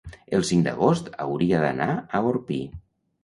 el 0.35 0.45
cinc 0.51 0.63
d'agost 0.67 1.11
hauria 1.25 1.61
d'anar 1.65 1.89
a 1.93 2.23
Orpí. 2.31 2.61